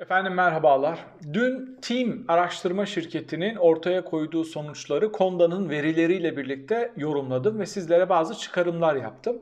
Efendim 0.00 0.34
merhabalar. 0.34 0.98
Dün 1.32 1.78
Team 1.82 2.24
araştırma 2.28 2.86
şirketinin 2.86 3.56
ortaya 3.56 4.04
koyduğu 4.04 4.44
sonuçları 4.44 5.12
Konda'nın 5.12 5.70
verileriyle 5.70 6.36
birlikte 6.36 6.92
yorumladım 6.96 7.58
ve 7.58 7.66
sizlere 7.66 8.08
bazı 8.08 8.34
çıkarımlar 8.34 8.96
yaptım. 8.96 9.38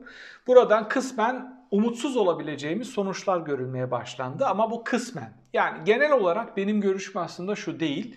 Buradan 0.47 0.87
kısmen 0.87 1.63
umutsuz 1.71 2.17
olabileceğimiz 2.17 2.87
sonuçlar 2.87 3.39
görülmeye 3.39 3.91
başlandı 3.91 4.45
ama 4.45 4.71
bu 4.71 4.83
kısmen. 4.83 5.33
Yani 5.53 5.77
genel 5.85 6.11
olarak 6.11 6.57
benim 6.57 6.81
görüşüm 6.81 7.21
aslında 7.21 7.55
şu 7.55 7.79
değil. 7.79 8.15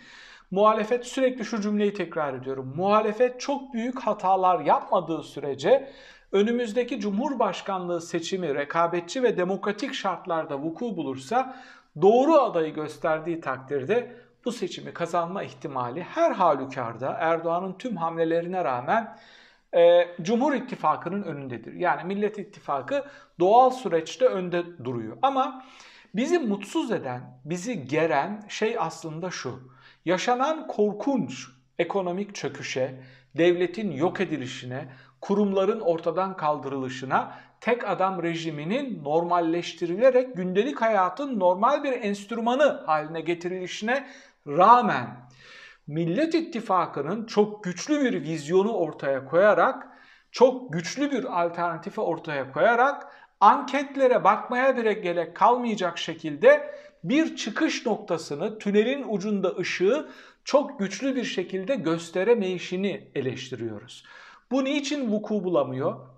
Muhalefet 0.50 1.06
sürekli 1.06 1.44
şu 1.44 1.60
cümleyi 1.60 1.94
tekrar 1.94 2.34
ediyorum. 2.34 2.72
Muhalefet 2.76 3.40
çok 3.40 3.74
büyük 3.74 4.00
hatalar 4.00 4.60
yapmadığı 4.60 5.22
sürece 5.22 5.92
önümüzdeki 6.32 7.00
Cumhurbaşkanlığı 7.00 8.00
seçimi 8.00 8.54
rekabetçi 8.54 9.22
ve 9.22 9.36
demokratik 9.36 9.94
şartlarda 9.94 10.58
vuku 10.58 10.96
bulursa 10.96 11.56
doğru 12.02 12.34
adayı 12.34 12.74
gösterdiği 12.74 13.40
takdirde 13.40 14.16
bu 14.44 14.52
seçimi 14.52 14.92
kazanma 14.92 15.42
ihtimali 15.42 16.02
her 16.02 16.30
halükarda 16.30 17.16
Erdoğan'ın 17.20 17.72
tüm 17.72 17.96
hamlelerine 17.96 18.64
rağmen 18.64 19.18
e, 19.74 20.08
Cumhur 20.22 20.54
İttifakı'nın 20.54 21.22
önündedir. 21.22 21.72
Yani 21.72 22.04
Millet 22.04 22.38
İttifakı 22.38 23.04
doğal 23.40 23.70
süreçte 23.70 24.26
önde 24.26 24.84
duruyor. 24.84 25.16
Ama 25.22 25.64
bizi 26.14 26.38
mutsuz 26.38 26.92
eden, 26.92 27.20
bizi 27.44 27.86
geren 27.88 28.42
şey 28.48 28.76
aslında 28.78 29.30
şu. 29.30 29.72
Yaşanan 30.04 30.66
korkunç 30.66 31.48
ekonomik 31.78 32.34
çöküşe, 32.34 33.00
devletin 33.36 33.90
yok 33.90 34.20
edilişine, 34.20 34.88
kurumların 35.20 35.80
ortadan 35.80 36.36
kaldırılışına 36.36 37.38
tek 37.62 37.88
adam 37.88 38.22
rejiminin 38.22 39.04
normalleştirilerek 39.04 40.36
gündelik 40.36 40.80
hayatın 40.80 41.40
normal 41.40 41.84
bir 41.84 41.92
enstrümanı 41.92 42.82
haline 42.86 43.20
getirilişine 43.20 44.08
rağmen 44.46 45.06
Millet 45.86 46.34
İttifakı'nın 46.34 47.26
çok 47.26 47.64
güçlü 47.64 48.04
bir 48.04 48.22
vizyonu 48.22 48.72
ortaya 48.72 49.24
koyarak, 49.24 49.88
çok 50.30 50.72
güçlü 50.72 51.10
bir 51.10 51.40
alternatifi 51.40 52.00
ortaya 52.00 52.52
koyarak 52.52 53.06
anketlere 53.40 54.24
bakmaya 54.24 54.76
bile 54.76 54.92
gerek 54.92 55.36
kalmayacak 55.36 55.98
şekilde 55.98 56.74
bir 57.04 57.36
çıkış 57.36 57.86
noktasını, 57.86 58.58
tünelin 58.58 59.04
ucunda 59.08 59.56
ışığı 59.56 60.08
çok 60.44 60.78
güçlü 60.78 61.16
bir 61.16 61.24
şekilde 61.24 61.74
gösteremeyişini 61.74 63.10
eleştiriyoruz. 63.14 64.04
Bu 64.50 64.64
niçin 64.64 65.12
vuku 65.12 65.44
bulamıyor? 65.44 66.11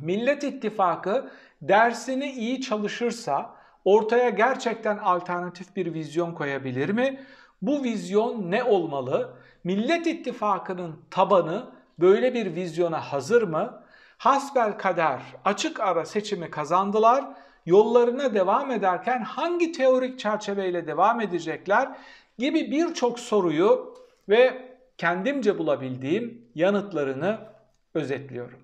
Millet 0.00 0.44
İttifakı 0.44 1.30
dersini 1.62 2.32
iyi 2.32 2.60
çalışırsa 2.60 3.54
ortaya 3.84 4.28
gerçekten 4.28 4.98
alternatif 4.98 5.76
bir 5.76 5.94
vizyon 5.94 6.32
koyabilir 6.32 6.88
mi? 6.88 7.20
Bu 7.62 7.82
vizyon 7.82 8.50
ne 8.50 8.64
olmalı? 8.64 9.34
Millet 9.64 10.06
İttifakı'nın 10.06 10.96
tabanı 11.10 11.66
böyle 11.98 12.34
bir 12.34 12.54
vizyona 12.54 13.00
hazır 13.00 13.42
mı? 13.42 13.82
Hasbel 14.18 14.78
kader 14.78 15.20
açık 15.44 15.80
ara 15.80 16.04
seçimi 16.04 16.50
kazandılar. 16.50 17.24
Yollarına 17.66 18.34
devam 18.34 18.70
ederken 18.70 19.22
hangi 19.22 19.72
teorik 19.72 20.18
çerçeveyle 20.18 20.86
devam 20.86 21.20
edecekler 21.20 21.88
gibi 22.38 22.70
birçok 22.70 23.18
soruyu 23.20 23.94
ve 24.28 24.68
kendimce 24.98 25.58
bulabildiğim 25.58 26.48
yanıtlarını 26.54 27.38
özetliyorum. 27.94 28.63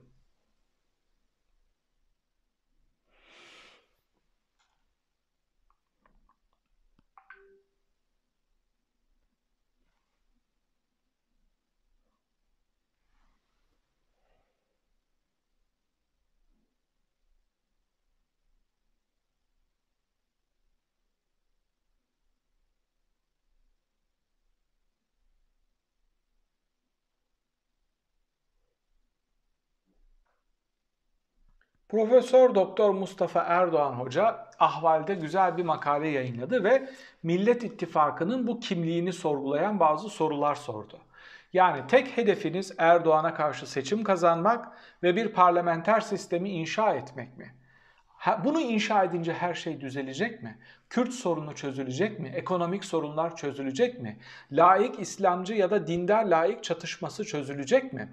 Profesör 31.91 32.55
Doktor 32.55 32.91
Mustafa 32.91 33.41
Erdoğan 33.41 33.93
Hoca 33.93 34.47
Ahval'de 34.59 35.15
güzel 35.15 35.57
bir 35.57 35.65
makale 35.65 36.09
yayınladı 36.09 36.65
ve 36.65 36.89
Millet 37.23 37.65
İttifakı'nın 37.65 38.47
bu 38.47 38.61
kimliğini 38.61 39.13
sorgulayan 39.13 39.81
bazı 39.81 40.09
sorular 40.09 40.55
sordu. 40.55 40.99
Yani 41.53 41.87
tek 41.89 42.17
hedefiniz 42.17 42.75
Erdoğan'a 42.79 43.35
karşı 43.35 43.71
seçim 43.71 44.05
kazanmak 44.05 44.69
ve 45.03 45.17
bir 45.17 45.29
parlamenter 45.29 46.01
sistemi 46.01 46.51
inşa 46.51 46.95
etmek 46.95 47.39
mi? 47.39 47.55
Bunu 48.45 48.61
inşa 48.61 49.05
edince 49.05 49.33
her 49.33 49.55
şey 49.55 49.81
düzelecek 49.81 50.43
mi? 50.43 50.59
Kürt 50.91 51.13
sorunu 51.13 51.55
çözülecek 51.55 52.21
mi? 52.21 52.33
Ekonomik 52.35 52.85
sorunlar 52.85 53.37
çözülecek 53.37 54.01
mi? 54.01 54.19
Laik 54.53 55.01
İslamcı 55.01 55.55
ya 55.55 55.71
da 55.71 55.87
dindar 55.87 56.25
laik 56.25 56.65
çatışması 56.65 57.25
çözülecek 57.25 57.93
mi? 57.93 58.09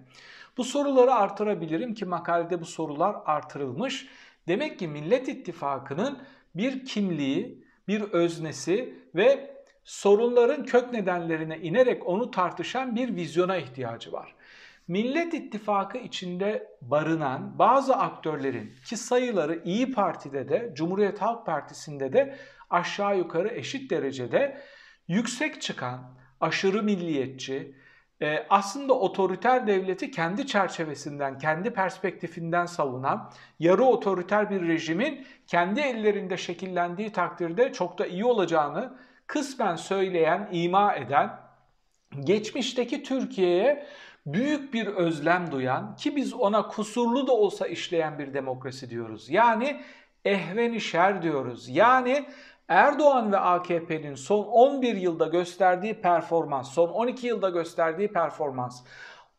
Bu 0.58 0.64
soruları 0.64 1.14
artırabilirim 1.14 1.94
ki 1.94 2.06
makalede 2.06 2.62
bu 2.62 2.66
sorular 2.66 3.16
artırılmış. 3.26 4.08
Demek 4.48 4.80
ki 4.80 4.88
Millet 4.88 5.28
İttifakı'nın 5.28 6.20
bir 6.56 6.86
kimliği, 6.86 7.64
bir 7.88 8.02
öznesi 8.02 8.94
ve 9.16 9.58
sorunların 9.84 10.66
kök 10.66 10.94
nedenlerine 10.94 11.58
inerek 11.58 12.08
onu 12.08 12.32
tartışan 12.32 12.96
bir 12.96 13.16
vizyona 13.16 13.58
ihtiyacı 13.58 14.12
var. 14.12 14.36
Millet 14.88 15.34
İttifakı 15.34 15.98
içinde 15.98 16.68
barınan 16.82 17.60
bazı 17.60 17.96
aktörlerin 17.96 18.74
ki 18.86 18.98
sayıları 18.98 19.62
İyi 19.66 19.92
Parti'de 19.92 20.50
de 20.50 20.72
Cumhuriyet 20.76 21.22
Halk 21.22 21.46
Partisi'nde 21.46 22.14
de 22.14 22.36
aşağı 22.70 23.18
yukarı 23.18 23.48
eşit 23.48 23.92
derecede 23.92 24.62
yüksek 25.08 25.62
çıkan, 25.62 26.18
aşırı 26.40 26.84
milliyetçi, 26.84 27.76
e, 28.22 28.46
aslında 28.50 28.94
otoriter 28.94 29.68
devleti 29.68 30.12
kendi 30.12 30.48
çerçevesinden, 30.48 31.40
kendi 31.40 31.70
perspektifinden 31.74 32.66
savunan, 32.66 33.32
yarı 33.60 33.84
otoriter 33.84 34.50
bir 34.50 34.68
rejimin 34.68 35.26
kendi 35.48 35.80
ellerinde 35.80 36.38
şekillendiği 36.38 37.12
takdirde 37.12 37.74
çok 37.74 37.98
da 37.98 38.06
iyi 38.06 38.26
olacağını 38.26 38.94
kısmen 39.28 39.76
söyleyen, 39.76 40.50
ima 40.52 40.96
eden, 40.96 41.40
geçmişteki 42.24 43.04
Türkiye'ye 43.04 43.88
büyük 44.26 44.74
bir 44.74 44.88
özlem 44.88 45.52
duyan 45.52 45.96
ki 45.96 46.16
biz 46.16 46.34
ona 46.34 46.68
kusurlu 46.68 47.28
da 47.28 47.32
olsa 47.32 47.68
işleyen 47.68 48.20
bir 48.20 48.34
demokrasi 48.34 48.90
diyoruz. 48.90 49.30
Yani 49.30 49.82
ehveni 50.26 50.82
şer 50.82 51.22
diyoruz. 51.22 51.70
Yani 51.70 52.26
Erdoğan 52.68 53.32
ve 53.32 53.38
AKP'nin 53.38 54.16
son 54.16 54.44
11 54.44 54.96
yılda 54.96 55.26
gösterdiği 55.26 55.94
performans, 55.94 56.74
son 56.74 56.90
12 56.90 57.28
yılda 57.28 57.50
gösterdiği 57.50 58.08
performans 58.08 58.84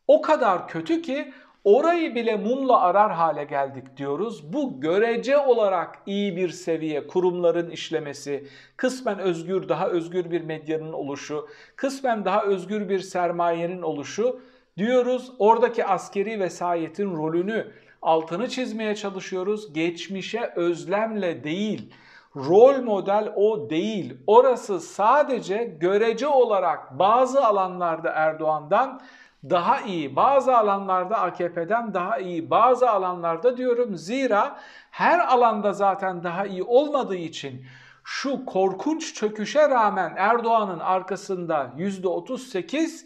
o 0.07 0.21
kadar 0.21 0.67
kötü 0.67 1.01
ki 1.01 1.33
orayı 1.63 2.15
bile 2.15 2.35
mumla 2.35 2.81
arar 2.81 3.11
hale 3.11 3.43
geldik 3.43 3.97
diyoruz. 3.97 4.53
Bu 4.53 4.81
görece 4.81 5.37
olarak 5.37 5.99
iyi 6.05 6.35
bir 6.35 6.49
seviye, 6.49 7.07
kurumların 7.07 7.69
işlemesi, 7.69 8.47
kısmen 8.77 9.19
özgür, 9.19 9.69
daha 9.69 9.87
özgür 9.87 10.31
bir 10.31 10.41
medyanın 10.41 10.93
oluşu, 10.93 11.47
kısmen 11.75 12.25
daha 12.25 12.43
özgür 12.43 12.89
bir 12.89 12.99
sermayenin 12.99 13.81
oluşu 13.81 14.41
diyoruz. 14.77 15.31
Oradaki 15.39 15.85
askeri 15.85 16.39
vesayetin 16.39 17.17
rolünü 17.17 17.67
altını 18.01 18.49
çizmeye 18.49 18.95
çalışıyoruz. 18.95 19.73
Geçmişe 19.73 20.53
özlemle 20.55 21.43
değil, 21.43 21.93
rol 22.35 22.83
model 22.83 23.33
o 23.35 23.69
değil. 23.69 24.17
Orası 24.27 24.79
sadece 24.79 25.63
görece 25.63 26.27
olarak 26.27 26.99
bazı 26.99 27.45
alanlarda 27.45 28.09
Erdoğan'dan 28.09 29.01
daha 29.49 29.81
iyi, 29.81 30.15
bazı 30.15 30.57
alanlarda 30.57 31.17
AKP'den 31.17 31.93
daha 31.93 32.17
iyi, 32.17 32.49
bazı 32.49 32.89
alanlarda 32.89 33.57
diyorum 33.57 33.97
zira 33.97 34.59
her 34.91 35.19
alanda 35.19 35.73
zaten 35.73 36.23
daha 36.23 36.45
iyi 36.45 36.63
olmadığı 36.63 37.15
için 37.15 37.65
şu 38.03 38.45
korkunç 38.45 39.13
çöküşe 39.13 39.69
rağmen 39.69 40.13
Erdoğan'ın 40.17 40.79
arkasında 40.79 41.71
%38, 41.77 43.05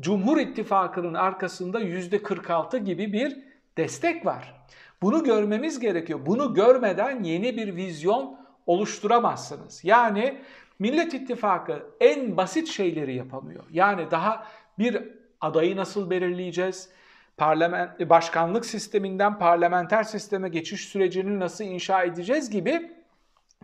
Cumhur 0.00 0.38
İttifakı'nın 0.38 1.14
arkasında 1.14 1.80
%46 1.80 2.78
gibi 2.78 3.12
bir 3.12 3.53
destek 3.76 4.26
var. 4.26 4.66
Bunu 5.02 5.24
görmemiz 5.24 5.80
gerekiyor. 5.80 6.20
Bunu 6.26 6.54
görmeden 6.54 7.22
yeni 7.22 7.56
bir 7.56 7.76
vizyon 7.76 8.38
oluşturamazsınız. 8.66 9.84
Yani 9.84 10.38
Millet 10.78 11.14
İttifakı 11.14 11.86
en 12.00 12.36
basit 12.36 12.68
şeyleri 12.68 13.14
yapamıyor. 13.14 13.64
Yani 13.70 14.10
daha 14.10 14.46
bir 14.78 15.02
adayı 15.40 15.76
nasıl 15.76 16.10
belirleyeceğiz? 16.10 16.88
Parlament, 17.36 18.10
başkanlık 18.10 18.66
sisteminden 18.66 19.38
parlamenter 19.38 20.02
sisteme 20.02 20.48
geçiş 20.48 20.88
sürecini 20.88 21.40
nasıl 21.40 21.64
inşa 21.64 22.02
edeceğiz 22.02 22.50
gibi 22.50 22.92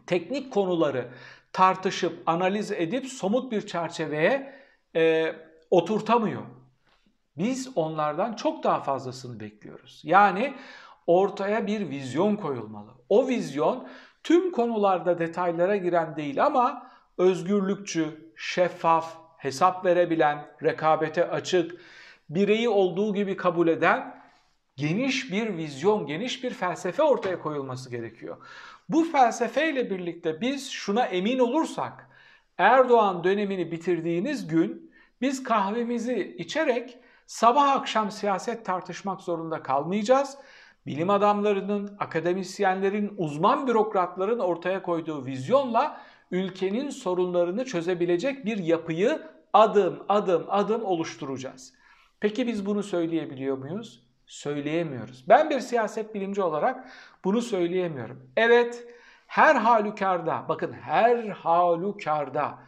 teknik 0.07 0.53
konuları 0.53 1.09
tartışıp, 1.53 2.23
analiz 2.27 2.73
edip 2.73 3.07
somut 3.07 3.53
bir 3.53 3.67
çerçeveye 3.67 4.55
e, 4.97 5.33
oturtamıyor. 5.71 6.43
Biz 7.45 7.71
onlardan 7.77 8.33
çok 8.33 8.65
daha 8.65 8.81
fazlasını 8.81 9.41
bekliyoruz. 9.41 10.01
Yani 10.05 10.55
ortaya 11.07 11.67
bir 11.67 11.91
vizyon 11.91 12.37
koyulmalı. 12.37 12.91
O 13.09 13.29
vizyon 13.29 13.89
tüm 14.23 14.53
konularda 14.53 15.19
detaylara 15.19 15.77
giren 15.77 16.17
değil 16.17 16.47
ama 16.47 16.91
özgürlükçü, 17.19 18.33
şeffaf, 18.37 19.17
hesap 19.37 19.85
verebilen, 19.85 20.47
rekabete 20.63 21.31
açık, 21.31 21.81
bireyi 22.29 22.69
olduğu 22.69 23.15
gibi 23.15 23.37
kabul 23.37 23.69
eden 23.69 24.23
geniş 24.77 25.33
bir 25.33 25.57
vizyon, 25.57 26.07
geniş 26.07 26.45
bir 26.45 26.51
felsefe 26.51 27.03
ortaya 27.03 27.39
koyulması 27.39 27.91
gerekiyor. 27.91 28.37
Bu 28.89 29.05
felsefeyle 29.05 29.91
birlikte 29.91 30.41
biz 30.41 30.71
şuna 30.71 31.05
emin 31.05 31.39
olursak 31.39 32.11
Erdoğan 32.59 33.25
dönemini 33.25 33.73
bitirdiğiniz 33.73 34.49
gün 34.49 34.93
biz 35.21 35.43
kahvemizi 35.43 36.37
içerek 36.39 36.99
sabah 37.27 37.73
akşam 37.73 38.11
siyaset 38.11 38.67
tartışmak 38.67 39.21
zorunda 39.21 39.63
kalmayacağız. 39.63 40.39
Bilim 40.87 41.11
adamlarının, 41.11 41.97
akademisyenlerin, 41.99 43.15
uzman 43.17 43.67
bürokratların 43.67 44.39
ortaya 44.39 44.83
koyduğu 44.83 45.27
vizyonla 45.27 46.01
ülkenin 46.31 46.91
sorunlarını 46.91 47.65
çözebilecek 47.65 48.45
bir 48.45 48.59
yapıyı 48.59 49.23
adım 49.53 50.05
adım 50.09 50.47
adım 50.49 50.85
oluşturacağız. 50.85 51.75
Peki 52.21 52.47
biz 52.47 52.67
bunu 52.67 52.83
söyleyebiliyor 52.83 53.59
muyuz? 53.59 54.03
Söyleyemiyoruz. 54.27 55.25
Ben 55.29 55.51
bir 55.51 55.61
siyaset 55.61 56.15
bilimci 56.15 56.43
olarak 56.43 56.89
bunu 57.25 57.43
söyleyemiyorum. 57.43 58.31
Evet, 58.37 58.87
her 59.27 59.55
halükarda, 59.55 60.45
bakın 60.49 60.73
her 60.73 61.29
halükarda 61.29 62.59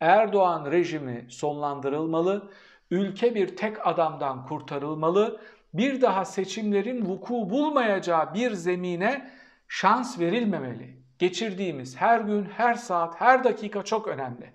Erdoğan 0.00 0.70
rejimi 0.70 1.26
sonlandırılmalı, 1.28 2.50
ülke 2.90 3.34
bir 3.34 3.56
tek 3.56 3.86
adamdan 3.86 4.46
kurtarılmalı, 4.46 5.40
bir 5.74 6.00
daha 6.00 6.24
seçimlerin 6.24 7.06
vuku 7.06 7.50
bulmayacağı 7.50 8.34
bir 8.34 8.52
zemine 8.52 9.30
şans 9.68 10.18
verilmemeli. 10.18 10.96
Geçirdiğimiz 11.18 11.96
her 11.96 12.20
gün, 12.20 12.44
her 12.44 12.74
saat, 12.74 13.20
her 13.20 13.44
dakika 13.44 13.82
çok 13.82 14.08
önemli. 14.08 14.50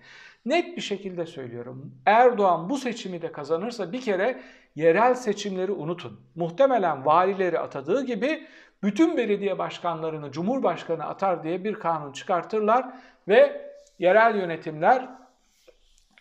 Net 0.46 0.76
bir 0.76 0.82
şekilde 0.82 1.26
söylüyorum. 1.26 1.94
Erdoğan 2.06 2.70
bu 2.70 2.78
seçimi 2.78 3.22
de 3.22 3.32
kazanırsa 3.32 3.92
bir 3.92 4.00
kere 4.00 4.40
yerel 4.74 5.14
seçimleri 5.14 5.72
unutun. 5.72 6.20
Muhtemelen 6.34 7.06
valileri 7.06 7.58
atadığı 7.58 8.04
gibi 8.04 8.46
bütün 8.82 9.16
belediye 9.16 9.58
başkanlarını 9.58 10.30
Cumhurbaşkanı 10.30 11.04
atar 11.04 11.42
diye 11.42 11.64
bir 11.64 11.74
kanun 11.74 12.12
çıkartırlar 12.12 12.86
ve 13.28 13.70
yerel 13.98 14.36
yönetimler 14.36 15.08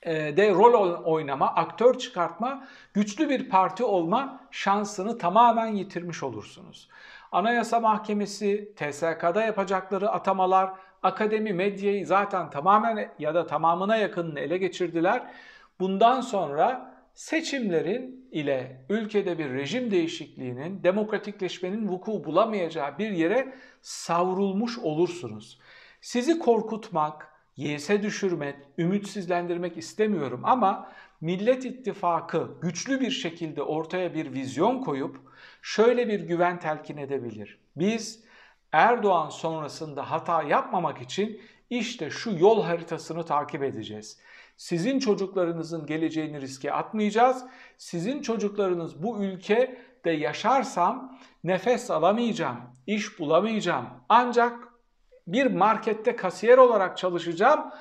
de 0.06 0.50
rol 0.50 1.04
oynama, 1.04 1.48
aktör 1.56 1.98
çıkartma, 1.98 2.68
güçlü 2.94 3.30
bir 3.30 3.50
parti 3.50 3.84
olma 3.84 4.40
şansını 4.52 5.18
tamamen 5.18 5.68
yitirmiş 5.68 6.24
olursunuz. 6.24 6.90
Anayasa 7.32 7.80
Mahkemesi, 7.80 8.74
TSK'da 8.76 9.42
yapacakları 9.42 10.10
atamalar, 10.10 10.74
akademi 11.04 11.54
medyayı 11.54 12.06
zaten 12.06 12.50
tamamen 12.50 13.12
ya 13.20 13.36
da 13.36 13.48
tamamına 13.48 13.98
yakınını 13.98 14.40
ele 14.40 14.58
geçirdiler. 14.58 15.24
Bundan 15.80 16.22
sonra 16.22 16.96
seçimlerin 17.14 18.28
ile 18.32 18.86
ülkede 18.90 19.38
bir 19.38 19.54
rejim 19.54 19.92
değişikliğinin, 19.92 20.84
demokratikleşmenin 20.84 21.88
vuku 21.88 22.24
bulamayacağı 22.24 22.98
bir 22.98 23.12
yere 23.12 23.54
savrulmuş 23.82 24.80
olursunuz. 24.80 25.60
Sizi 26.02 26.40
korkutmak, 26.40 27.35
yese 27.58 28.04
düşürmek, 28.04 28.56
ümitsizlendirmek 28.78 29.78
istemiyorum 29.78 30.42
ama 30.44 30.92
Millet 31.22 31.66
İttifakı 31.66 32.50
güçlü 32.62 33.02
bir 33.02 33.12
şekilde 33.12 33.62
ortaya 33.62 34.14
bir 34.14 34.34
vizyon 34.34 34.80
koyup 34.80 35.20
şöyle 35.62 36.08
bir 36.08 36.20
güven 36.20 36.60
telkin 36.60 36.98
edebilir. 36.98 37.60
Biz 37.76 38.26
Erdoğan 38.72 39.30
sonrasında 39.30 40.12
hata 40.12 40.44
yapmamak 40.44 41.02
için 41.02 41.42
işte 41.70 42.10
şu 42.10 42.32
yol 42.32 42.64
haritasını 42.64 43.26
takip 43.26 43.64
edeceğiz. 43.64 44.20
Sizin 44.58 45.00
çocuklarınızın 45.00 45.86
geleceğini 45.86 46.42
riske 46.42 46.74
atmayacağız. 46.74 47.46
Sizin 47.78 48.22
çocuklarınız 48.22 49.04
bu 49.04 49.24
ülkede 49.24 50.12
yaşarsam 50.12 51.20
nefes 51.44 51.92
alamayacağım, 51.92 52.58
iş 52.88 53.20
bulamayacağım. 53.20 53.86
Ancak 54.10 54.65
bir 55.28 55.46
markette 55.46 56.16
kasiyer 56.16 56.58
olarak 56.58 56.98
çalışacağım. 56.98 57.72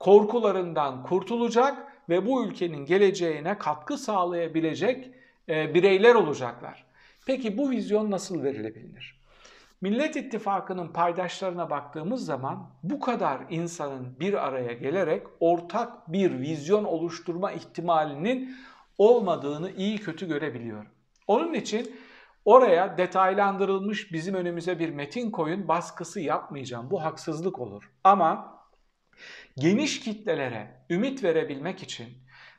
Korkularından 0.00 1.02
kurtulacak 1.02 1.92
ve 2.08 2.26
bu 2.26 2.46
ülkenin 2.46 2.86
geleceğine 2.86 3.58
katkı 3.58 3.98
sağlayabilecek 3.98 5.10
e, 5.48 5.74
bireyler 5.74 6.14
olacaklar. 6.14 6.84
Peki 7.26 7.58
bu 7.58 7.70
vizyon 7.70 8.10
nasıl 8.10 8.42
verilebilir? 8.42 9.22
Millet 9.80 10.16
İttifakı'nın 10.16 10.88
paydaşlarına 10.88 11.70
baktığımız 11.70 12.24
zaman 12.24 12.70
bu 12.82 13.00
kadar 13.00 13.40
insanın 13.50 14.20
bir 14.20 14.46
araya 14.46 14.72
gelerek 14.72 15.26
ortak 15.40 16.12
bir 16.12 16.40
vizyon 16.40 16.84
oluşturma 16.84 17.52
ihtimalinin 17.52 18.56
olmadığını 18.98 19.70
iyi 19.70 19.98
kötü 19.98 20.28
görebiliyorum. 20.28 20.86
Onun 21.26 21.54
için 21.54 21.94
oraya 22.44 22.98
detaylandırılmış 22.98 24.12
bizim 24.12 24.34
önümüze 24.34 24.78
bir 24.78 24.90
metin 24.90 25.30
koyun 25.30 25.68
baskısı 25.68 26.20
yapmayacağım. 26.20 26.90
Bu 26.90 27.02
haksızlık 27.02 27.58
olur. 27.58 27.90
Ama 28.04 28.58
geniş 29.56 30.00
kitlelere 30.00 30.84
ümit 30.90 31.24
verebilmek 31.24 31.82
için 31.82 32.08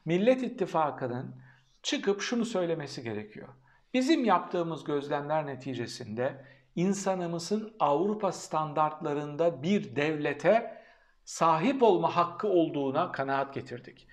Millet 0.05 0.43
İttifakı'nın 0.43 1.35
çıkıp 1.83 2.21
şunu 2.21 2.45
söylemesi 2.45 3.03
gerekiyor. 3.03 3.47
Bizim 3.93 4.25
yaptığımız 4.25 4.83
gözlemler 4.83 5.45
neticesinde 5.45 6.45
insanımızın 6.75 7.75
Avrupa 7.79 8.31
standartlarında 8.31 9.63
bir 9.63 9.95
devlete 9.95 10.83
sahip 11.25 11.83
olma 11.83 12.15
hakkı 12.15 12.47
olduğuna 12.47 13.11
kanaat 13.11 13.53
getirdik. 13.53 14.07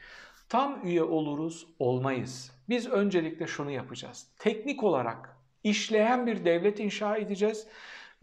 Tam 0.49 0.87
üye 0.87 1.02
oluruz, 1.02 1.67
olmayız. 1.78 2.52
Biz 2.69 2.88
öncelikle 2.88 3.46
şunu 3.46 3.70
yapacağız. 3.70 4.28
Teknik 4.38 4.84
olarak 4.84 5.40
işleyen 5.65 6.27
bir 6.27 6.45
devlet 6.45 6.81
inşa 6.81 7.17
edeceğiz 7.17 7.67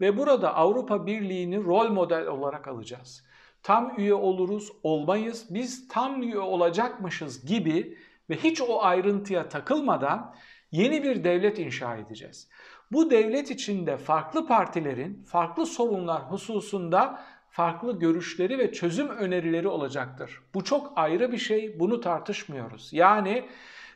ve 0.00 0.16
burada 0.16 0.54
Avrupa 0.54 1.06
Birliği'ni 1.06 1.64
rol 1.64 1.88
model 1.88 2.26
olarak 2.26 2.68
alacağız. 2.68 3.24
Tam 3.62 3.94
üye 3.98 4.14
oluruz, 4.14 4.72
olmayız. 4.82 5.46
Biz 5.50 5.88
tam 5.88 6.22
üye 6.22 6.38
olacakmışız 6.38 7.46
gibi 7.46 7.98
ve 8.30 8.36
hiç 8.36 8.60
o 8.60 8.82
ayrıntıya 8.82 9.48
takılmadan 9.48 10.34
yeni 10.72 11.02
bir 11.02 11.24
devlet 11.24 11.58
inşa 11.58 11.96
edeceğiz. 11.96 12.48
Bu 12.92 13.10
devlet 13.10 13.50
içinde 13.50 13.96
farklı 13.96 14.46
partilerin 14.46 15.22
farklı 15.22 15.66
sorunlar 15.66 16.22
hususunda 16.22 17.20
farklı 17.50 17.98
görüşleri 17.98 18.58
ve 18.58 18.72
çözüm 18.72 19.08
önerileri 19.08 19.68
olacaktır. 19.68 20.42
Bu 20.54 20.64
çok 20.64 20.92
ayrı 20.96 21.32
bir 21.32 21.38
şey, 21.38 21.80
bunu 21.80 22.00
tartışmıyoruz. 22.00 22.92
Yani 22.92 23.48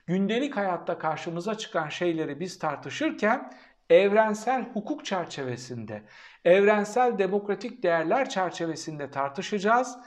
gündelik 0.06 0.56
hayatta 0.56 0.98
karşımıza 0.98 1.54
çıkan 1.54 1.88
şeyleri 1.88 2.40
biz 2.40 2.58
tartışırken 2.58 3.52
evrensel 3.90 4.72
hukuk 4.72 5.04
çerçevesinde, 5.04 6.02
evrensel 6.44 7.18
demokratik 7.18 7.82
değerler 7.82 8.28
çerçevesinde 8.28 9.10
tartışacağız 9.10 9.98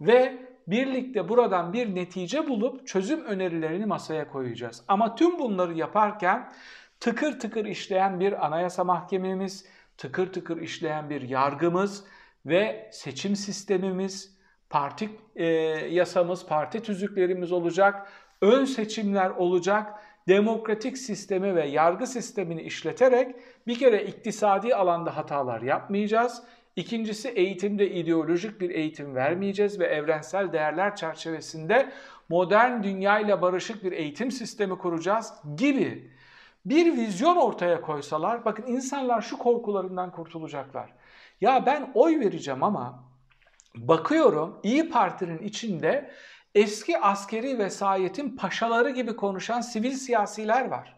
ve 0.00 0.38
birlikte 0.66 1.28
buradan 1.28 1.72
bir 1.72 1.94
netice 1.94 2.48
bulup 2.48 2.86
çözüm 2.86 3.24
önerilerini 3.24 3.86
masaya 3.86 4.28
koyacağız. 4.28 4.84
Ama 4.88 5.14
tüm 5.14 5.38
bunları 5.38 5.74
yaparken 5.74 6.52
tıkır 7.00 7.40
tıkır 7.40 7.64
işleyen 7.64 8.20
bir 8.20 8.46
anayasa 8.46 8.84
mahkememiz, 8.84 9.66
tıkır 9.96 10.32
tıkır 10.32 10.56
işleyen 10.56 11.10
bir 11.10 11.22
yargımız 11.22 12.04
ve 12.46 12.90
seçim 12.92 13.36
sistemimiz, 13.36 14.38
parti 14.70 15.10
e, 15.36 15.44
yasamız, 15.90 16.46
parti 16.46 16.82
tüzüklerimiz 16.82 17.52
olacak, 17.52 18.08
ön 18.44 18.64
seçimler 18.64 19.30
olacak, 19.30 19.94
demokratik 20.28 20.98
sistemi 20.98 21.54
ve 21.54 21.66
yargı 21.66 22.06
sistemini 22.06 22.62
işleterek 22.62 23.36
bir 23.66 23.78
kere 23.78 24.04
iktisadi 24.04 24.74
alanda 24.74 25.16
hatalar 25.16 25.62
yapmayacağız. 25.62 26.42
İkincisi 26.76 27.28
eğitimde 27.28 27.90
ideolojik 27.90 28.60
bir 28.60 28.70
eğitim 28.70 29.14
vermeyeceğiz 29.14 29.80
ve 29.80 29.86
evrensel 29.86 30.52
değerler 30.52 30.96
çerçevesinde 30.96 31.92
modern 32.28 32.82
dünyayla 32.82 33.42
barışık 33.42 33.84
bir 33.84 33.92
eğitim 33.92 34.30
sistemi 34.30 34.78
kuracağız 34.78 35.32
gibi 35.56 36.10
bir 36.64 36.96
vizyon 36.96 37.36
ortaya 37.36 37.80
koysalar 37.80 38.44
bakın 38.44 38.66
insanlar 38.66 39.20
şu 39.20 39.38
korkularından 39.38 40.10
kurtulacaklar. 40.10 40.92
Ya 41.40 41.66
ben 41.66 41.90
oy 41.94 42.20
vereceğim 42.20 42.62
ama 42.62 43.04
bakıyorum 43.76 44.60
İyi 44.62 44.88
Parti'nin 44.90 45.38
içinde 45.38 46.10
eski 46.54 46.98
askeri 46.98 47.58
vesayetin 47.58 48.36
paşaları 48.36 48.90
gibi 48.90 49.16
konuşan 49.16 49.60
sivil 49.60 49.92
siyasiler 49.92 50.68
var. 50.68 50.96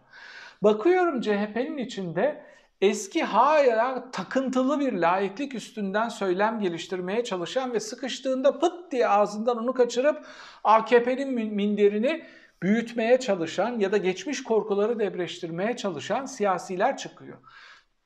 Bakıyorum 0.63 1.21
CHP'nin 1.21 1.79
içinde 1.79 2.43
eski 2.81 3.23
hala 3.23 4.11
takıntılı 4.11 4.81
bir 4.81 4.93
laiklik 4.93 5.55
üstünden 5.55 6.09
söylem 6.09 6.61
geliştirmeye 6.61 7.25
çalışan 7.25 7.73
ve 7.73 7.81
sıkıştığında 7.81 8.59
pıt 8.59 8.93
diye 8.93 9.09
ağzından 9.09 9.59
onu 9.59 9.75
kaçırıp 9.75 10.27
AKP'nin 10.65 11.55
minderini 11.55 12.25
büyütmeye 12.63 13.21
çalışan 13.21 13.79
ya 13.79 13.93
da 13.93 13.97
geçmiş 13.97 14.43
korkuları 14.43 14.99
debreştirmeye 14.99 15.77
çalışan 15.77 16.27
siyasiler 16.27 16.97
çıkıyor. 16.97 17.39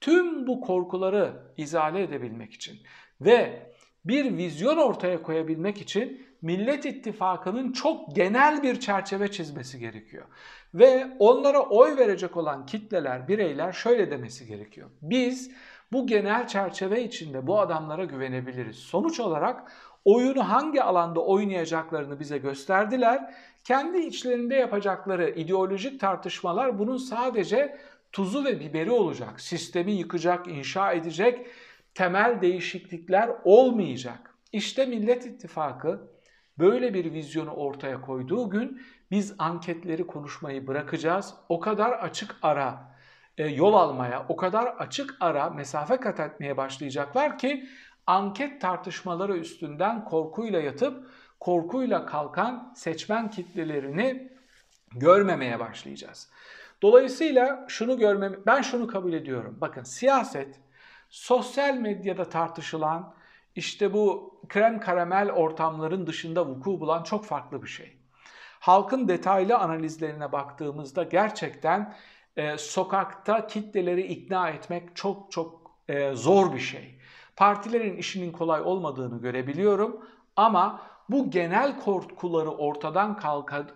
Tüm 0.00 0.47
bu 0.47 0.61
korkuları 0.61 1.33
izale 1.57 2.02
edebilmek 2.02 2.52
için 2.52 2.78
ve 3.21 3.66
bir 4.04 4.37
vizyon 4.37 4.76
ortaya 4.76 5.23
koyabilmek 5.23 5.80
için 5.80 6.26
Millet 6.42 6.87
İttifakı'nın 6.87 7.73
çok 7.73 8.16
genel 8.16 8.62
bir 8.62 8.80
çerçeve 8.80 9.30
çizmesi 9.30 9.78
gerekiyor. 9.78 10.26
Ve 10.75 11.07
onlara 11.19 11.61
oy 11.61 11.97
verecek 11.97 12.37
olan 12.37 12.66
kitleler, 12.66 13.28
bireyler 13.28 13.73
şöyle 13.73 14.11
demesi 14.11 14.47
gerekiyor. 14.47 14.90
Biz 15.02 15.50
bu 15.92 16.07
genel 16.07 16.47
çerçeve 16.47 17.04
içinde 17.04 17.47
bu 17.47 17.61
adamlara 17.61 18.04
güvenebiliriz. 18.04 18.76
Sonuç 18.76 19.21
olarak 19.21 19.73
oyunu 20.04 20.49
hangi 20.49 20.83
alanda 20.83 21.21
oynayacaklarını 21.21 22.21
bize 22.21 22.38
gösterdiler. 22.38 23.35
Kendi 23.64 23.99
içlerinde 23.99 24.54
yapacakları 24.54 25.30
ideolojik 25.30 26.00
tartışmalar 26.00 26.78
bunun 26.78 26.97
sadece 26.97 27.78
tuzu 28.12 28.45
ve 28.45 28.61
biberi 28.61 28.90
olacak. 28.90 29.40
Sistemi 29.40 29.92
yıkacak, 29.92 30.49
inşa 30.49 30.92
edecek 30.92 31.47
temel 31.94 32.40
değişiklikler 32.40 33.30
olmayacak. 33.44 34.35
İşte 34.52 34.87
Millet 34.87 35.26
İttifakı 35.26 36.11
böyle 36.59 36.94
bir 36.94 37.12
vizyonu 37.12 37.50
ortaya 37.50 38.00
koyduğu 38.00 38.50
gün 38.50 38.82
biz 39.11 39.35
anketleri 39.38 40.06
konuşmayı 40.06 40.66
bırakacağız. 40.66 41.35
O 41.49 41.61
kadar 41.61 41.92
açık 41.92 42.37
ara 42.42 42.97
e, 43.38 43.47
yol 43.47 43.75
almaya, 43.75 44.26
o 44.28 44.37
kadar 44.37 44.66
açık 44.66 45.16
ara 45.20 45.50
mesafe 45.50 45.97
kat 45.97 46.20
etmeye 46.20 46.56
başlayacaklar 46.56 47.38
ki 47.38 47.68
anket 48.06 48.61
tartışmaları 48.61 49.37
üstünden 49.37 50.04
korkuyla 50.04 50.61
yatıp 50.61 51.11
korkuyla 51.40 52.06
kalkan 52.06 52.73
seçmen 52.76 53.30
kitlelerini 53.30 54.32
görmemeye 54.94 55.61
başlayacağız. 55.61 56.30
Dolayısıyla 56.82 57.64
şunu 57.68 57.99
görmem 57.99 58.37
ben 58.47 58.62
şunu 58.62 58.87
kabul 58.87 59.12
ediyorum. 59.12 59.59
Bakın 59.61 59.82
siyaset 59.82 60.61
sosyal 61.11 61.75
medyada 61.75 62.29
tartışılan 62.29 63.14
işte 63.55 63.93
bu 63.93 64.35
krem 64.49 64.81
karamel 64.81 65.33
ortamların 65.33 66.07
dışında 66.07 66.47
vuku 66.47 66.81
bulan 66.81 67.02
çok 67.02 67.25
farklı 67.25 67.62
bir 67.62 67.69
şey. 67.69 67.97
Halkın 68.61 69.09
detaylı 69.09 69.59
analizlerine 69.59 70.33
baktığımızda 70.33 71.02
gerçekten 71.02 71.95
e, 72.37 72.59
sokakta 72.59 73.47
kitleleri 73.47 74.02
ikna 74.02 74.50
etmek 74.50 74.97
çok 74.97 75.33
çok 75.33 75.71
e, 75.88 76.12
zor 76.12 76.55
bir 76.55 76.61
şey. 76.61 76.99
Partilerin 77.37 77.97
işinin 77.97 78.33
kolay 78.33 78.61
olmadığını 78.61 79.21
görebiliyorum 79.21 80.07
ama 80.37 80.83
bu 81.09 81.31
genel 81.31 81.81
korkuları 81.81 82.50
ortadan 82.50 83.17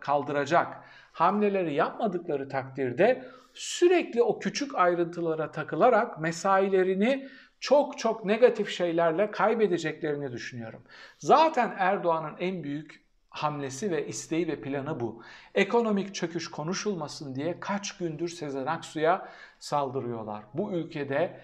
kaldıracak 0.00 0.84
hamleleri 1.14 1.74
yapmadıkları 1.74 2.48
takdirde 2.48 3.24
sürekli 3.54 4.22
o 4.22 4.38
küçük 4.38 4.74
ayrıntılara 4.74 5.50
takılarak 5.50 6.20
mesailerini 6.20 7.28
çok 7.60 7.98
çok 7.98 8.24
negatif 8.24 8.70
şeylerle 8.70 9.30
kaybedeceklerini 9.30 10.32
düşünüyorum. 10.32 10.82
Zaten 11.18 11.74
Erdoğan'ın 11.78 12.36
en 12.38 12.64
büyük 12.64 13.04
hamlesi 13.30 13.90
ve 13.90 14.06
isteği 14.06 14.48
ve 14.48 14.60
planı 14.60 15.00
bu. 15.00 15.22
Ekonomik 15.54 16.14
çöküş 16.14 16.50
konuşulmasın 16.50 17.34
diye 17.34 17.60
kaç 17.60 17.96
gündür 17.96 18.28
Sezen 18.28 18.66
Aksu'ya 18.66 19.28
saldırıyorlar. 19.58 20.42
Bu 20.54 20.72
ülkede 20.72 21.40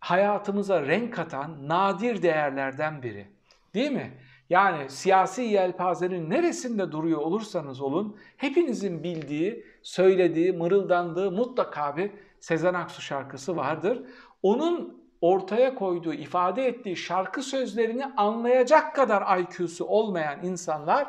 hayatımıza 0.00 0.82
renk 0.82 1.14
katan 1.14 1.68
nadir 1.68 2.22
değerlerden 2.22 3.02
biri. 3.02 3.26
Değil 3.74 3.90
mi? 3.90 4.12
Yani 4.50 4.90
siyasi 4.90 5.42
yelpazenin 5.42 6.30
neresinde 6.30 6.92
duruyor 6.92 7.20
olursanız 7.20 7.80
olun 7.80 8.16
hepinizin 8.36 9.02
bildiği, 9.02 9.66
söylediği, 9.82 10.52
mırıldandığı 10.52 11.30
mutlaka 11.30 11.96
bir 11.96 12.10
Sezen 12.40 12.74
Aksu 12.74 13.02
şarkısı 13.02 13.56
vardır. 13.56 14.02
Onun 14.42 15.00
ortaya 15.20 15.74
koyduğu, 15.74 16.14
ifade 16.14 16.66
ettiği 16.66 16.96
şarkı 16.96 17.42
sözlerini 17.42 18.06
anlayacak 18.06 18.94
kadar 18.94 19.38
IQ'su 19.38 19.84
olmayan 19.84 20.44
insanlar 20.44 21.06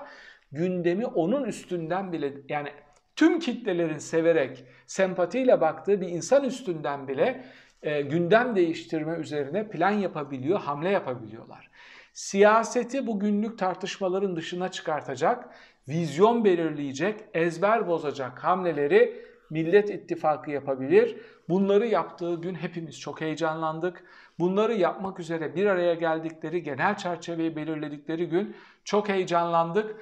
gündemi 0.51 1.05
onun 1.05 1.43
üstünden 1.43 2.11
bile 2.11 2.33
yani 2.49 2.69
tüm 3.15 3.39
kitlelerin 3.39 3.97
severek, 3.97 4.63
sempatiyle 4.87 5.61
baktığı 5.61 6.01
bir 6.01 6.07
insan 6.07 6.43
üstünden 6.43 7.07
bile 7.07 7.45
e, 7.83 8.01
gündem 8.01 8.55
değiştirme 8.55 9.13
üzerine 9.13 9.69
plan 9.69 9.91
yapabiliyor, 9.91 10.59
hamle 10.59 10.89
yapabiliyorlar. 10.89 11.70
Siyaseti 12.13 13.07
bu 13.07 13.19
günlük 13.19 13.59
tartışmaların 13.59 14.35
dışına 14.35 14.71
çıkartacak, 14.71 15.49
vizyon 15.87 16.45
belirleyecek, 16.45 17.19
ezber 17.33 17.87
bozacak 17.87 18.43
hamleleri 18.43 19.31
Millet 19.49 19.89
İttifakı 19.89 20.51
yapabilir. 20.51 21.17
Bunları 21.49 21.87
yaptığı 21.87 22.35
gün 22.35 22.55
hepimiz 22.55 22.99
çok 22.99 23.21
heyecanlandık. 23.21 24.03
Bunları 24.39 24.73
yapmak 24.73 25.19
üzere 25.19 25.55
bir 25.55 25.65
araya 25.65 25.93
geldikleri, 25.93 26.63
genel 26.63 26.97
çerçeveyi 26.97 27.55
belirledikleri 27.55 28.29
gün 28.29 28.55
çok 28.83 29.09
heyecanlandık. 29.09 29.95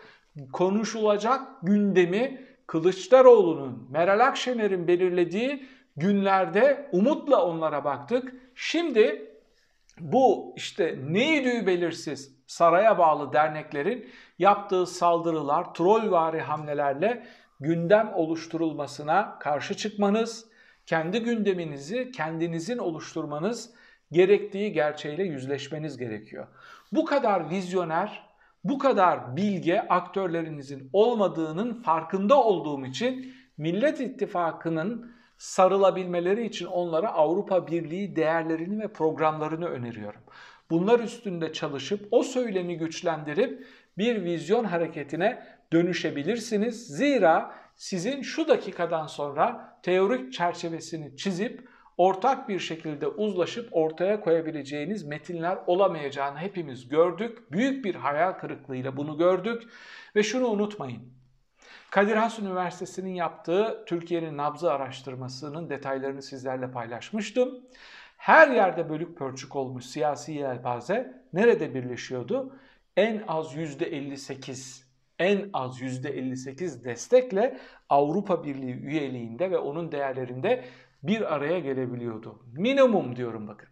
Konuşulacak 0.54 1.42
gündemi 1.64 2.42
Kılıçdaroğlu'nun, 2.68 3.88
Meral 3.92 4.28
Akşener'in 4.28 4.88
belirlediği 4.88 5.66
günlerde 5.98 6.90
umutla 6.92 7.46
onlara 7.46 7.84
baktık. 7.84 8.34
Şimdi 8.56 9.32
bu 10.00 10.54
işte 10.56 11.00
neydi 11.08 11.68
belirsiz 11.68 12.36
saraya 12.48 12.98
bağlı 12.98 13.34
derneklerin 13.34 14.10
yaptığı 14.40 14.86
saldırılar, 14.86 15.74
trollvari 15.74 16.42
hamlelerle 16.42 17.26
gündem 17.60 18.12
oluşturulmasına 18.16 19.40
karşı 19.40 19.78
çıkmanız, 19.78 20.50
kendi 20.86 21.20
gündeminizi 21.20 22.12
kendinizin 22.12 22.78
oluşturmanız 22.78 23.74
gerektiği 24.12 24.74
gerçeğiyle 24.74 25.24
yüzleşmeniz 25.24 25.98
gerekiyor. 25.98 26.48
Bu 26.92 27.06
kadar 27.06 27.50
vizyoner, 27.50 28.30
bu 28.64 28.80
kadar 28.80 29.36
bilge 29.36 29.80
aktörlerinizin 29.80 30.90
olmadığının 30.94 31.82
farkında 31.82 32.44
olduğum 32.44 32.86
için 32.86 33.34
Millet 33.58 34.00
İttifakı'nın 34.00 35.19
sarılabilmeleri 35.40 36.46
için 36.46 36.66
onlara 36.66 37.14
Avrupa 37.14 37.68
Birliği 37.68 38.16
değerlerini 38.16 38.84
ve 38.84 38.88
programlarını 38.88 39.66
öneriyorum. 39.66 40.22
Bunlar 40.70 41.00
üstünde 41.00 41.54
çalışıp 41.54 42.08
o 42.12 42.24
söylemi 42.24 42.78
güçlendirip 42.78 43.66
bir 43.98 44.24
vizyon 44.24 44.64
hareketine 44.64 45.44
dönüşebilirsiniz. 45.74 46.88
Zira 46.88 47.56
sizin 47.76 48.22
şu 48.22 48.48
dakikadan 48.48 49.08
sonra 49.08 49.80
teorik 49.84 50.34
çerçevesini 50.34 51.18
çizip 51.18 51.70
ortak 51.98 52.50
bir 52.50 52.60
şekilde 52.60 53.08
uzlaşıp 53.08 53.70
ortaya 53.72 54.22
koyabileceğiniz 54.22 55.04
metinler 55.04 55.58
olamayacağını 55.68 56.38
hepimiz 56.38 56.90
gördük. 56.90 57.52
Büyük 57.52 57.86
bir 57.86 57.96
hayal 57.96 58.32
kırıklığıyla 58.32 58.98
bunu 58.98 59.18
gördük 59.18 59.64
ve 60.16 60.24
şunu 60.24 60.48
unutmayın. 60.48 61.19
Kadir 61.90 62.16
Has 62.16 62.40
Üniversitesi'nin 62.40 63.14
yaptığı 63.14 63.84
Türkiye'nin 63.86 64.38
nabzı 64.38 64.72
araştırmasının 64.72 65.70
detaylarını 65.70 66.22
sizlerle 66.22 66.72
paylaşmıştım. 66.72 67.60
Her 68.18 68.48
yerde 68.48 68.90
bölük 68.90 69.18
pörçük 69.18 69.56
olmuş 69.56 69.86
siyasi 69.86 70.32
yelpaze 70.32 71.24
nerede 71.34 71.74
birleşiyordu? 71.74 72.56
En 72.98 73.24
az 73.28 73.56
%58 73.56 74.90
en 75.20 75.50
az 75.54 75.82
%58 75.82 76.84
destekle 76.84 77.58
Avrupa 77.90 78.44
Birliği 78.44 78.76
üyeliğinde 78.76 79.52
ve 79.52 79.58
onun 79.58 79.92
değerlerinde 79.92 80.66
bir 81.04 81.36
araya 81.36 81.60
gelebiliyordu. 81.60 82.40
Minimum 82.54 83.16
diyorum 83.16 83.48
bakın. 83.48 83.70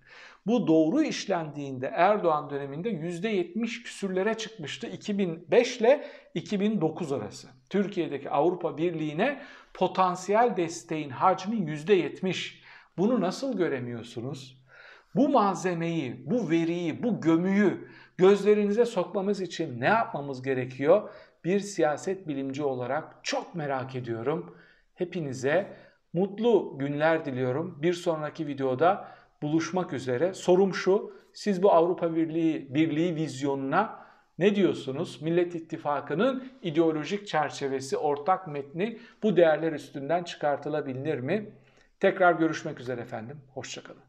Bu 0.47 0.67
doğru 0.67 1.01
işlendiğinde 1.01 1.87
Erdoğan 1.87 2.49
döneminde 2.49 2.89
%70 2.89 3.83
küsürlere 3.83 4.33
çıkmıştı 4.33 4.87
2005 4.87 5.77
ile 5.77 6.07
2009 6.33 7.11
arası. 7.11 7.47
Türkiye'deki 7.69 8.29
Avrupa 8.29 8.77
Birliği'ne 8.77 9.41
potansiyel 9.73 10.57
desteğin 10.57 11.09
hacmi 11.09 11.55
%70. 11.55 12.53
Bunu 12.97 13.21
nasıl 13.21 13.57
göremiyorsunuz? 13.57 14.63
Bu 15.15 15.29
malzemeyi, 15.29 16.23
bu 16.25 16.49
veriyi, 16.49 17.03
bu 17.03 17.21
gömüyü 17.21 17.87
gözlerinize 18.17 18.85
sokmamız 18.85 19.41
için 19.41 19.81
ne 19.81 19.87
yapmamız 19.87 20.41
gerekiyor? 20.41 21.09
Bir 21.43 21.59
siyaset 21.59 22.27
bilimci 22.27 22.63
olarak 22.63 23.15
çok 23.23 23.55
merak 23.55 23.95
ediyorum. 23.95 24.55
Hepinize 24.95 25.77
mutlu 26.13 26.77
günler 26.79 27.25
diliyorum. 27.25 27.79
Bir 27.81 27.93
sonraki 27.93 28.47
videoda 28.47 29.16
buluşmak 29.41 29.93
üzere. 29.93 30.33
Sorum 30.33 30.73
şu, 30.73 31.13
siz 31.33 31.63
bu 31.63 31.71
Avrupa 31.71 32.15
Birliği 32.15 32.73
Birliği 32.73 33.15
vizyonuna 33.15 34.07
ne 34.39 34.55
diyorsunuz? 34.55 35.21
Millet 35.21 35.55
İttifakı'nın 35.55 36.51
ideolojik 36.61 37.27
çerçevesi, 37.27 37.97
ortak 37.97 38.47
metni 38.47 38.99
bu 39.23 39.37
değerler 39.37 39.73
üstünden 39.73 40.23
çıkartılabilir 40.23 41.19
mi? 41.19 41.51
Tekrar 41.99 42.33
görüşmek 42.33 42.79
üzere 42.79 43.01
efendim. 43.01 43.37
Hoşçakalın. 43.53 44.06